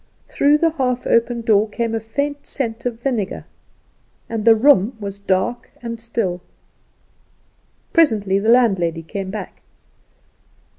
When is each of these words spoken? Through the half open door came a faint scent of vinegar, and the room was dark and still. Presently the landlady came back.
Through 0.27 0.57
the 0.57 0.71
half 0.71 1.05
open 1.05 1.41
door 1.41 1.69
came 1.69 1.93
a 1.93 1.99
faint 1.99 2.47
scent 2.47 2.87
of 2.87 2.99
vinegar, 3.01 3.45
and 4.29 4.45
the 4.45 4.55
room 4.55 4.97
was 4.99 5.19
dark 5.19 5.69
and 5.83 5.99
still. 5.99 6.41
Presently 7.93 8.39
the 8.39 8.49
landlady 8.49 9.03
came 9.03 9.29
back. 9.29 9.61